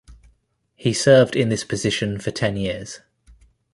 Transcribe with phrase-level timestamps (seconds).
[0.73, 3.01] He served in this position for ten years.